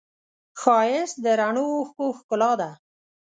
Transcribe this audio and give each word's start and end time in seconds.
ښایست 0.61 1.15
د 1.23 1.25
رڼو 1.39 1.65
اوښکو 1.73 2.05
ښکلا 2.17 2.51
ده 2.61 2.69